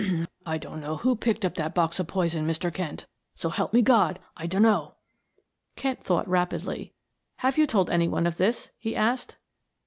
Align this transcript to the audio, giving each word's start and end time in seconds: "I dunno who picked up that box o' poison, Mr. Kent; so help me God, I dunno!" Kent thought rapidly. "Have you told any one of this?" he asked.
"I 0.47 0.57
dunno 0.57 0.95
who 0.95 1.15
picked 1.15 1.45
up 1.45 1.53
that 1.53 1.75
box 1.75 1.99
o' 1.99 2.03
poison, 2.03 2.47
Mr. 2.47 2.73
Kent; 2.73 3.05
so 3.35 3.49
help 3.49 3.71
me 3.71 3.83
God, 3.83 4.17
I 4.35 4.47
dunno!" 4.47 4.95
Kent 5.75 6.03
thought 6.03 6.27
rapidly. 6.27 6.95
"Have 7.35 7.59
you 7.59 7.67
told 7.67 7.91
any 7.91 8.07
one 8.07 8.25
of 8.25 8.37
this?" 8.37 8.71
he 8.79 8.95
asked. 8.95 9.37